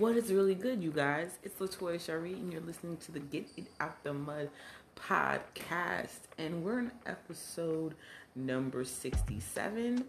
[0.00, 1.32] What is really good, you guys?
[1.42, 4.48] It's Latoya Shari, and you're listening to the Get It Out the Mud
[4.96, 6.20] podcast.
[6.38, 7.94] And we're in episode
[8.34, 10.02] number 67.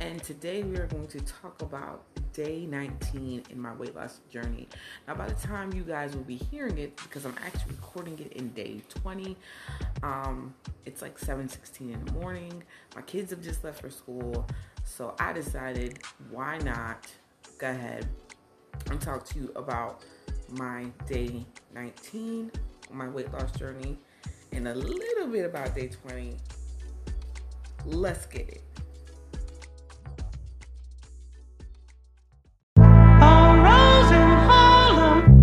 [0.00, 4.70] And today we are going to talk about day 19 in my weight loss journey.
[5.06, 8.32] Now, by the time you guys will be hearing it, because I'm actually recording it
[8.32, 9.36] in day 20,
[10.02, 10.54] um,
[10.86, 12.62] it's like 7:16 in the morning.
[12.94, 14.46] My kids have just left for school,
[14.82, 15.98] so I decided
[16.30, 17.06] why not
[17.58, 18.08] go ahead
[18.90, 20.02] and talk to you about
[20.50, 21.44] my day
[21.74, 22.50] 19,
[22.92, 23.98] my weight loss journey,
[24.52, 26.36] and a little bit about day 20.
[27.84, 28.62] Let's get it.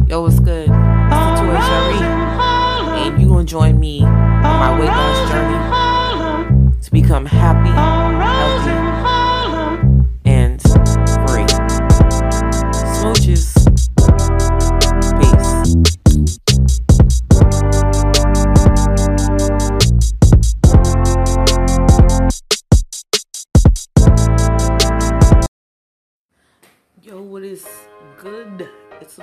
[0.09, 0.69] Yo, what's good?
[0.69, 1.97] It's Latoya Shari,
[2.99, 5.57] and you gonna join me on my weight loss journey
[6.81, 7.71] to become happy,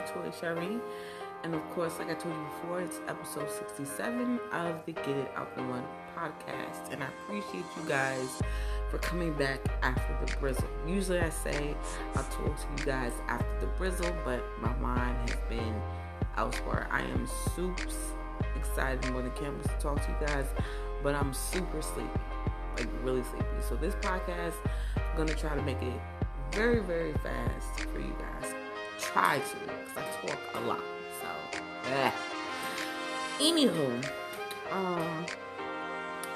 [0.00, 0.80] Latoya Shari.
[1.42, 5.32] And of course, like I told you before, it's episode 67 of the Get It
[5.36, 5.82] Out the Mud
[6.16, 6.92] podcast.
[6.92, 8.42] And I appreciate you guys
[8.90, 10.68] for coming back after the brizzle.
[10.86, 11.74] Usually I say
[12.14, 15.80] I'll talk to you guys after the brizzle, but my mind has been
[16.36, 16.88] elsewhere.
[16.90, 17.96] I am soups
[18.56, 20.46] excited more than cameras to talk to you guys,
[21.02, 22.08] but I'm super sleepy,
[22.76, 23.46] like really sleepy.
[23.66, 24.54] So this podcast,
[24.96, 26.00] I'm gonna try to make it
[26.52, 28.59] very, very fast for you guys.
[29.00, 30.80] Try to, because I talk a lot.
[31.20, 31.60] So,
[31.92, 32.12] eh.
[33.40, 34.04] anywho,
[34.70, 35.26] um,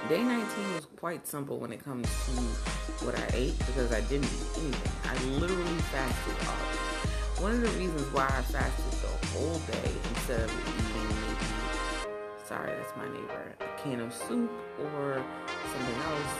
[0.08, 4.24] day 19 was quite simple when it comes to what I ate because I didn't
[4.24, 4.92] eat anything.
[5.04, 6.56] I literally fasted all.
[6.56, 7.42] day.
[7.42, 12.14] One of the reasons why I fasted the whole day instead of eating maybe,
[12.46, 15.22] sorry, that's my neighbor, a can of soup or
[15.72, 16.34] something else.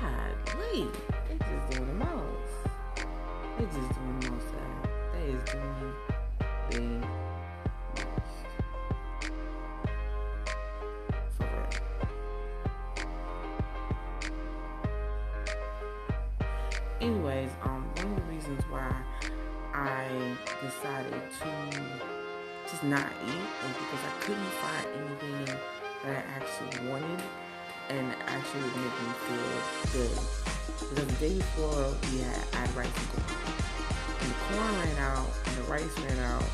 [0.00, 0.92] God, wait,
[1.28, 2.54] they just doing the most.
[3.58, 4.48] They just doing the most.
[4.48, 4.93] Sad.
[5.24, 5.94] Is doing
[6.70, 7.08] the most.
[11.38, 11.52] For.
[17.00, 18.92] Anyways, um, one of the reasons why
[19.72, 20.08] I
[20.62, 21.50] decided to
[22.68, 25.56] just not eat was because I couldn't find anything
[26.04, 27.22] that I actually wanted
[27.88, 29.48] and actually would make me feel
[29.92, 30.18] good.
[30.90, 33.33] Because the day before we had I had
[34.54, 34.74] corn.
[34.74, 36.44] And ran out and the rice ran out.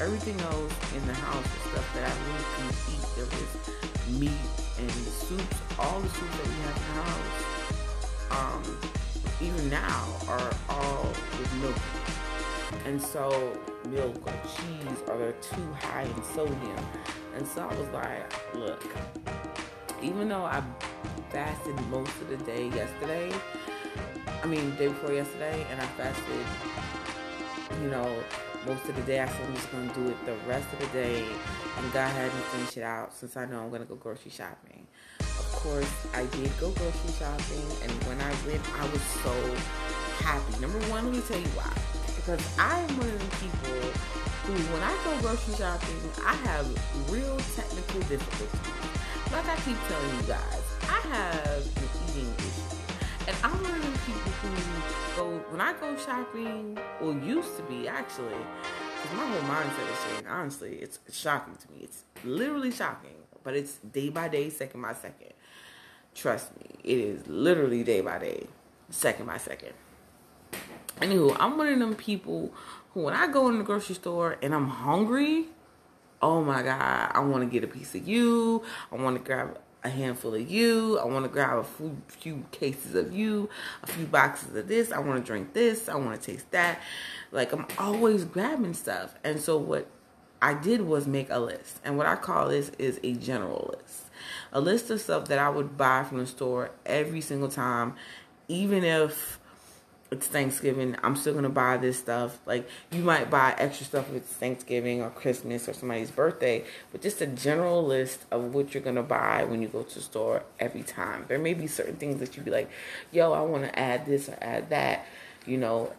[0.00, 3.04] Everything else in the house was stuff that I really couldn't eat.
[3.16, 4.44] There was meat
[4.78, 7.60] and soups, all the soups that we have in the house.
[8.30, 8.62] Um,
[9.42, 11.04] even now are all
[11.38, 11.76] with milk.
[12.86, 13.58] And so
[13.88, 16.86] milk or cheese are they're too high in sodium.
[17.36, 18.84] And so I was like, look,
[20.02, 20.62] even though I
[21.30, 23.32] fasted most of the day yesterday,
[24.42, 26.46] I mean day before yesterday, and I fasted,
[27.82, 28.22] you know,
[28.66, 30.86] most of the day, I said I'm just gonna do it the rest of the
[30.88, 31.24] day
[31.78, 34.86] and go ahead and finish it out since I know I'm gonna go grocery shopping.
[35.20, 39.32] Of course, I did go grocery shopping, and when I went, I was so
[40.22, 40.60] happy.
[40.60, 41.72] Number one, let me tell you why.
[42.16, 43.80] Because I am one of the people
[44.44, 46.66] who, when I go grocery shopping, I have
[47.10, 48.60] real technical difficulties.
[49.32, 52.79] Like I keep telling you guys, I have an eating issue.
[53.30, 57.86] And I'm one of people who go, when I go shopping, or used to be
[57.86, 60.28] actually, because my whole mindset is changed.
[60.28, 61.78] Honestly, it's shocking to me.
[61.84, 63.14] It's literally shocking,
[63.44, 65.32] but it's day by day, second by second.
[66.12, 68.48] Trust me, it is literally day by day,
[68.88, 69.74] second by second.
[70.96, 72.52] Anywho, I'm one of them people
[72.94, 75.44] who, when I go in the grocery store and I'm hungry,
[76.20, 78.64] oh my God, I want to get a piece of you.
[78.90, 80.98] I want to grab a handful of you.
[80.98, 83.48] I want to grab a few, few cases of you,
[83.82, 84.92] a few boxes of this.
[84.92, 85.88] I want to drink this.
[85.88, 86.80] I want to taste that.
[87.32, 89.14] Like, I'm always grabbing stuff.
[89.24, 89.86] And so, what
[90.42, 91.80] I did was make a list.
[91.84, 94.04] And what I call this is a general list.
[94.52, 97.94] A list of stuff that I would buy from the store every single time,
[98.48, 99.39] even if
[100.10, 102.38] it's Thanksgiving, I'm still gonna buy this stuff.
[102.44, 107.00] Like you might buy extra stuff if it's Thanksgiving or Christmas or somebody's birthday, but
[107.00, 110.42] just a general list of what you're gonna buy when you go to the store
[110.58, 111.26] every time.
[111.28, 112.68] There may be certain things that you'd be like,
[113.12, 115.06] yo, I wanna add this or add that,
[115.46, 115.92] you know,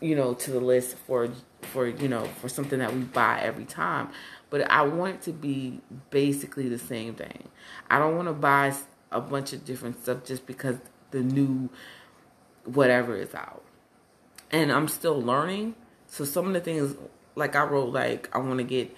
[0.00, 1.28] you know, to the list for
[1.60, 4.08] for, you know, for something that we buy every time.
[4.48, 5.80] But I want it to be
[6.10, 7.48] basically the same thing.
[7.90, 8.74] I don't wanna buy
[9.10, 10.76] a bunch of different stuff just because
[11.10, 11.68] the new
[12.74, 13.64] whatever is out.
[14.50, 15.74] And I'm still learning.
[16.06, 16.94] So some of the things
[17.34, 18.94] like I wrote like I want to get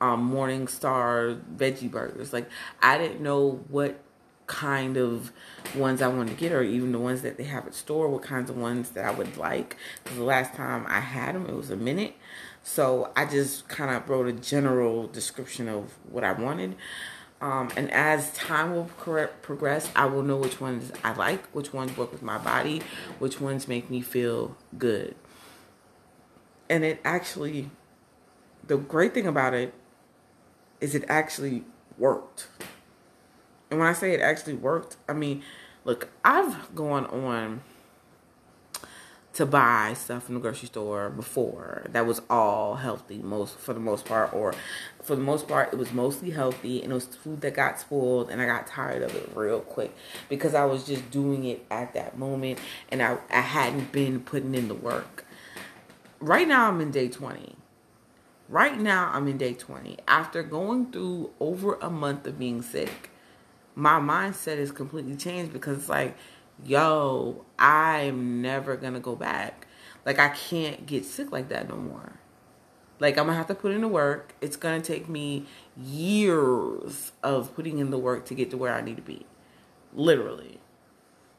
[0.00, 2.32] um Morning Star veggie burgers.
[2.32, 2.48] Like
[2.82, 4.00] I didn't know what
[4.46, 5.32] kind of
[5.76, 8.22] ones I wanted to get, or even the ones that they have at store, what
[8.22, 9.76] kinds of ones that I would like.
[10.02, 12.16] Because the last time I had them, it was a minute.
[12.62, 16.74] So I just kind of wrote a general description of what I wanted.
[17.40, 21.96] Um, and as time will progress, I will know which ones I like, which ones
[21.96, 22.82] work with my body,
[23.18, 25.14] which ones make me feel good.
[26.68, 27.70] And it actually,
[28.66, 29.72] the great thing about it
[30.80, 31.64] is it actually
[31.96, 32.48] worked.
[33.70, 35.42] And when I say it actually worked, I mean,
[35.84, 37.62] look, I've gone on
[39.32, 43.80] to buy stuff from the grocery store before that was all healthy most for the
[43.80, 44.52] most part or
[45.02, 48.28] for the most part it was mostly healthy and it was food that got spoiled
[48.28, 49.94] and I got tired of it real quick
[50.28, 52.58] because I was just doing it at that moment
[52.90, 55.24] and I, I hadn't been putting in the work.
[56.18, 57.54] Right now I'm in day 20.
[58.48, 59.98] Right now I'm in day 20.
[60.08, 63.10] After going through over a month of being sick,
[63.76, 66.16] my mindset is completely changed because it's like
[66.64, 69.66] yo, I'm never gonna go back.
[70.04, 72.14] Like I can't get sick like that no more.
[72.98, 74.34] Like I'm gonna have to put in the work.
[74.40, 75.46] It's gonna take me
[75.76, 79.26] years of putting in the work to get to where I need to be.
[79.92, 80.60] Literally.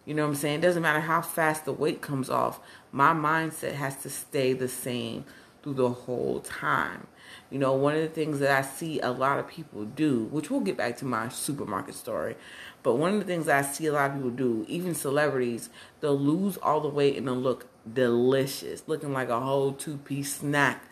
[0.06, 0.60] You know what I'm saying?
[0.60, 2.60] It doesn't matter how fast the weight comes off.
[2.92, 5.26] My mindset has to stay the same
[5.62, 7.08] through the whole time.
[7.50, 10.50] You know, one of the things that I see a lot of people do, which
[10.50, 12.36] we'll get back to my supermarket story,
[12.84, 15.70] but one of the things I see a lot of people do, even celebrities,
[16.00, 20.36] they'll lose all the weight and they'll look delicious, looking like a whole two piece
[20.36, 20.84] snack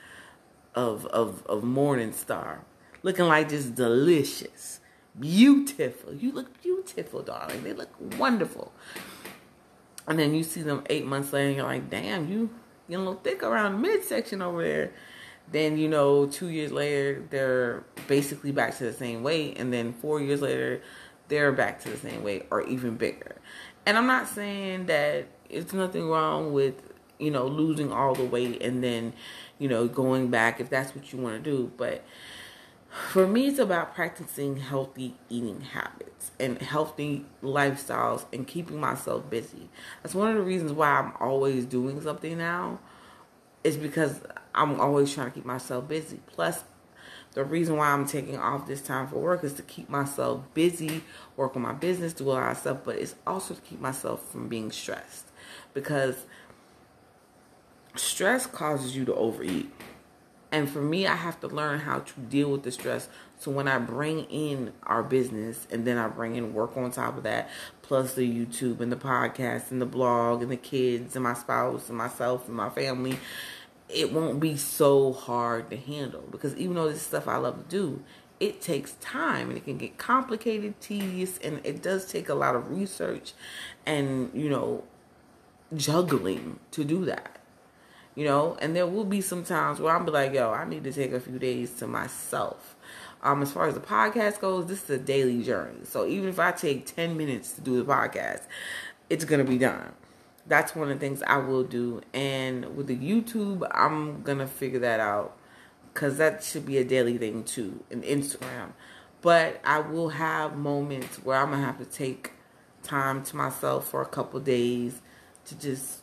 [0.75, 2.63] of, of, of Morning Star.
[3.01, 4.81] Looking like just delicious.
[5.19, 6.13] Beautiful.
[6.13, 7.63] You look beautiful, darling.
[7.63, 8.71] They look wonderful.
[10.07, 12.49] And then you see them eight months later and you're like, damn, you
[12.87, 14.91] you a little thick around midsection over there.
[15.51, 19.57] Then, you know, two years later, they're basically back to the same weight.
[19.59, 20.81] And then four years later,
[21.29, 23.37] they're back to the same weight or even bigger.
[23.85, 26.75] And I'm not saying that it's nothing wrong with,
[27.17, 29.13] you know, losing all the weight and then,
[29.57, 31.71] you know, going back if that's what you want to do.
[31.77, 32.03] But
[32.89, 39.69] for me, it's about practicing healthy eating habits and healthy lifestyles and keeping myself busy.
[40.01, 42.79] That's one of the reasons why I'm always doing something now,
[43.63, 44.21] is because
[44.55, 46.19] I'm always trying to keep myself busy.
[46.27, 46.63] Plus,
[47.33, 51.03] the reason why I'm taking off this time for work is to keep myself busy,
[51.37, 54.31] work on my business, do a lot of stuff, but it's also to keep myself
[54.31, 55.27] from being stressed
[55.73, 56.25] because
[57.95, 59.71] stress causes you to overeat.
[60.51, 63.07] And for me, I have to learn how to deal with the stress.
[63.37, 67.17] So when I bring in our business and then I bring in work on top
[67.17, 67.49] of that,
[67.83, 71.87] plus the YouTube and the podcast and the blog and the kids and my spouse
[71.89, 73.19] and myself and my family,
[73.89, 77.69] it won't be so hard to handle because even though this stuff I love to
[77.69, 78.03] do,
[78.39, 82.55] it takes time and it can get complicated, tedious, and it does take a lot
[82.55, 83.33] of research
[83.85, 84.83] and, you know,
[85.75, 87.35] juggling to do that.
[88.15, 90.83] You know, and there will be some times where I'll be like, yo, I need
[90.83, 92.75] to take a few days to myself.
[93.21, 95.79] Um, as far as the podcast goes, this is a daily journey.
[95.83, 98.41] So even if I take 10 minutes to do the podcast,
[99.09, 99.93] it's to be done
[100.49, 102.01] that's one of the things I will do.
[102.13, 105.37] And with the YouTube, I'm gonna figure that out
[105.93, 107.83] because that should be a daily thing too.
[107.89, 108.71] And Instagram,
[109.21, 112.33] but I will have moments where I'm gonna have to take
[112.83, 115.01] time to myself for a couple days
[115.45, 116.01] to just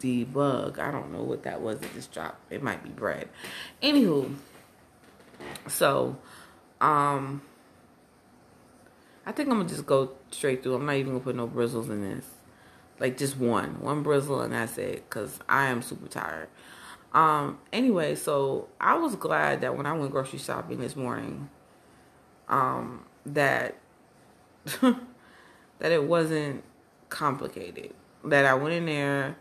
[0.00, 0.78] debug.
[0.78, 2.52] I don't know what that was that just dropped.
[2.52, 3.28] It might be bread.
[3.82, 4.34] Anywho,
[5.68, 6.18] so
[6.82, 7.42] um
[9.26, 10.74] I think I'm gonna just go straight through.
[10.74, 12.26] I'm not even gonna put no bristles in this.
[12.98, 15.08] Like just one, one bristle, and that's it.
[15.10, 16.48] Cause I am super tired.
[17.12, 17.58] Um.
[17.72, 21.48] Anyway, so I was glad that when I went grocery shopping this morning,
[22.48, 23.76] um, that
[24.80, 26.62] that it wasn't
[27.08, 27.94] complicated.
[28.24, 29.36] That I went in there,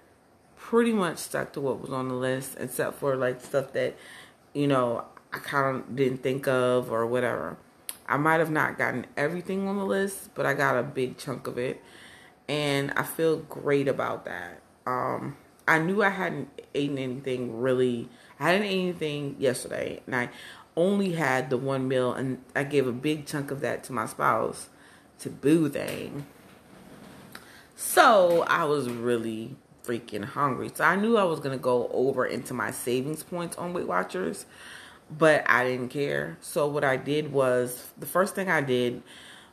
[0.57, 3.97] pretty much stuck to what was on the list, except for like stuff that,
[4.53, 7.57] you know, I kind of didn't think of or whatever.
[8.09, 11.45] I might have not gotten everything on the list, but I got a big chunk
[11.45, 11.81] of it.
[12.47, 14.61] And I feel great about that.
[14.87, 15.37] Um,
[15.67, 18.09] I knew I hadn't eaten anything really.
[18.39, 20.29] I hadn't eaten anything yesterday, and I
[20.75, 24.07] only had the one meal, and I gave a big chunk of that to my
[24.07, 24.69] spouse
[25.19, 26.25] to boo thing.
[27.75, 30.71] So I was really freaking hungry.
[30.73, 34.47] So I knew I was gonna go over into my savings points on Weight Watchers
[35.17, 36.37] but I didn't care.
[36.41, 39.01] So what I did was the first thing I did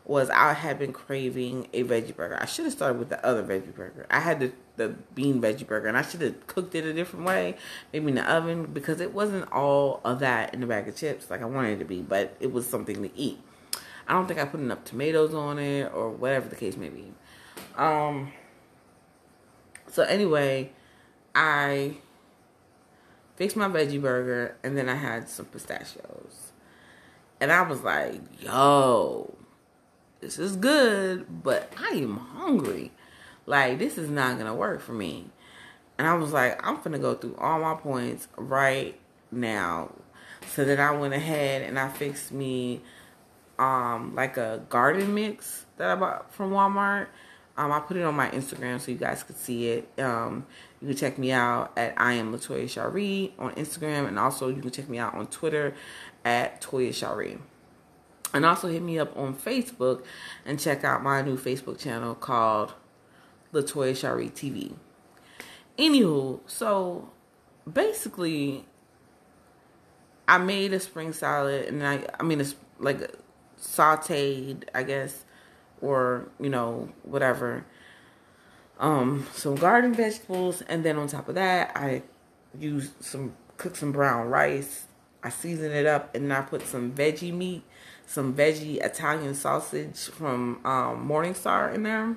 [0.04, 2.38] was I had been craving a veggie burger.
[2.40, 4.06] I should have started with the other veggie burger.
[4.08, 7.26] I had the, the bean veggie burger and I should have cooked it a different
[7.26, 7.56] way,
[7.92, 11.28] maybe in the oven, because it wasn't all of that in the bag of chips
[11.28, 13.40] like I wanted it to be, but it was something to eat.
[14.06, 17.12] I don't think I put enough tomatoes on it or whatever the case may be.
[17.76, 18.32] Um
[19.88, 20.70] so anyway,
[21.34, 21.96] I
[23.36, 26.52] fixed my veggie burger and then I had some pistachios.
[27.40, 29.34] And I was like, yo,
[30.20, 32.92] this is good, but I am hungry.
[33.44, 35.26] Like, this is not to work for me.
[35.98, 38.98] And I was like, I'm to go through all my points right
[39.30, 39.92] now.
[40.54, 42.80] So then I went ahead and I fixed me
[43.58, 47.06] um like a garden mix that I bought from Walmart.
[47.58, 49.88] Um, I put it on my Instagram so you guys could see it.
[49.98, 50.46] Um,
[50.80, 54.60] you can check me out at I am Latoya Shari on Instagram, and also you
[54.60, 55.74] can check me out on Twitter
[56.24, 57.38] at Toya Shari.
[58.34, 60.04] And also hit me up on Facebook
[60.44, 62.74] and check out my new Facebook channel called
[63.52, 64.74] Latoya Shari TV.
[65.78, 67.10] Anywho, so
[67.70, 68.66] basically,
[70.28, 73.10] I made a spring salad, and I I mean it's like
[73.58, 75.24] sautéed, I guess,
[75.80, 77.64] or you know whatever.
[78.78, 82.02] Um, some garden vegetables, and then on top of that, I
[82.58, 84.86] use some cook some brown rice.
[85.22, 87.64] I season it up, and I put some veggie meat
[88.06, 92.16] some veggie Italian sausage from um, Morningstar in there.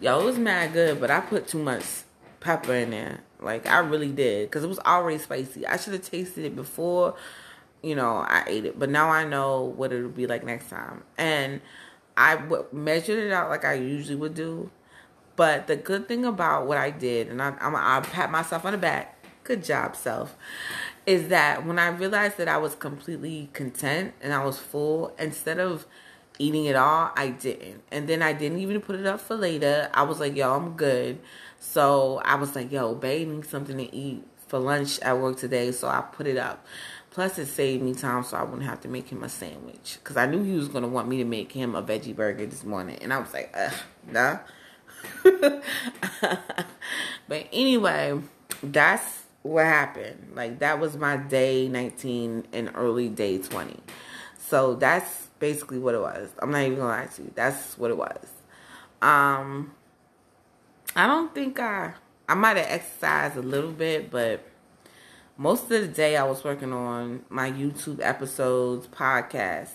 [0.00, 1.84] Yo, it was mad good, but I put too much
[2.40, 3.20] pepper in there.
[3.40, 5.66] Like I really did, because it was already spicy.
[5.66, 7.14] I should have tasted it before,
[7.82, 8.78] you know, I ate it.
[8.78, 11.60] But now I know what it'll be like next time, and
[12.18, 14.70] I w- measured it out like I usually would do.
[15.36, 18.72] But the good thing about what I did, and I, I'm, I pat myself on
[18.72, 19.14] the back.
[19.44, 20.36] Good job, self
[21.08, 25.58] is that when I realized that I was completely content and I was full, instead
[25.58, 25.86] of
[26.38, 27.82] eating it all, I didn't.
[27.90, 29.88] And then I didn't even put it up for later.
[29.94, 31.18] I was like, yo, I'm good.
[31.60, 35.72] So I was like, yo, babe needs something to eat for lunch at work today.
[35.72, 36.66] So I put it up.
[37.18, 39.98] Plus, it saved me time so I wouldn't have to make him a sandwich.
[39.98, 42.46] Because I knew he was going to want me to make him a veggie burger
[42.46, 42.96] this morning.
[43.02, 43.72] And I was like, ugh,
[44.08, 44.38] nah.
[47.26, 48.20] but anyway,
[48.62, 50.30] that's what happened.
[50.36, 53.80] Like that was my day 19 and early day 20.
[54.38, 56.30] So that's basically what it was.
[56.38, 57.32] I'm not even gonna lie to you.
[57.34, 58.28] That's what it was.
[59.02, 59.72] Um
[60.94, 61.94] I don't think I
[62.28, 64.44] I might have exercised a little bit, but
[65.38, 69.70] most of the day I was working on my YouTube episodes, podcast.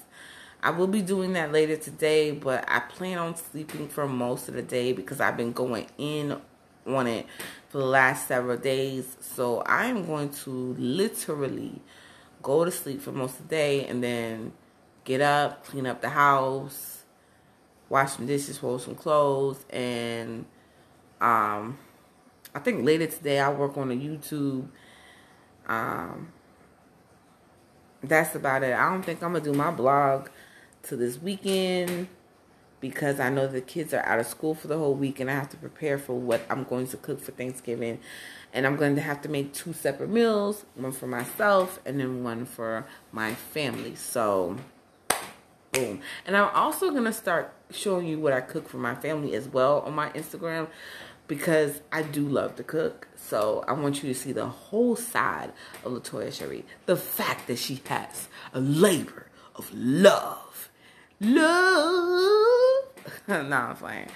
[0.61, 4.55] I will be doing that later today, but I plan on sleeping for most of
[4.55, 6.37] the day because I've been going in
[6.85, 7.27] on it
[7.69, 9.15] for the last several days.
[9.21, 11.81] So I am going to literally
[12.41, 14.51] go to sleep for most of the day and then
[15.05, 17.03] get up, clean up the house,
[17.87, 20.43] wash some dishes, fold some clothes, and
[21.21, 21.77] um,
[22.53, 24.67] I think later today I'll work on the YouTube.
[25.67, 26.31] Um,
[28.03, 28.73] that's about it.
[28.73, 30.29] I don't think I'm gonna do my blog
[30.83, 32.07] to this weekend
[32.83, 35.35] because I know the kids are out of school for the whole week and I
[35.35, 37.99] have to prepare for what I'm going to cook for Thanksgiving.
[38.51, 42.25] And I'm going to have to make two separate meals, one for myself and then
[42.25, 43.95] one for my family.
[43.95, 44.57] So,
[45.71, 46.01] boom.
[46.27, 49.47] And I'm also going to start showing you what I cook for my family as
[49.47, 50.67] well on my Instagram
[51.27, 53.07] because I do love to cook.
[53.15, 55.53] So I want you to see the whole side
[55.83, 56.65] of Latoya Shari.
[56.85, 60.69] The fact that she has a labor of love.
[61.19, 62.53] Love
[63.27, 64.07] no, I'm playing.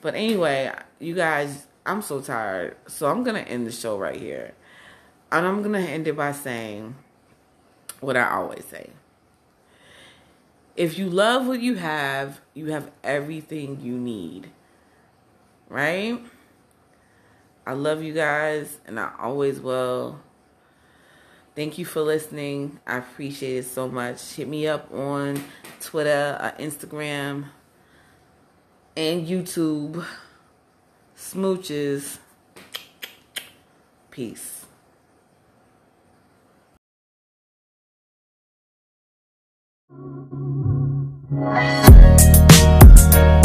[0.00, 2.76] But anyway, you guys, I'm so tired.
[2.86, 4.54] So I'm going to end the show right here.
[5.32, 6.94] And I'm going to end it by saying
[8.00, 8.90] what I always say.
[10.76, 14.50] If you love what you have, you have everything you need.
[15.68, 16.20] Right?
[17.66, 20.20] I love you guys, and I always will.
[21.56, 22.78] Thank you for listening.
[22.86, 24.34] I appreciate it so much.
[24.34, 25.42] Hit me up on
[25.80, 27.46] Twitter, uh, Instagram,
[28.96, 30.04] and YouTube.
[31.16, 32.18] Smooches.
[34.10, 34.66] Peace.
[41.30, 43.42] Bye.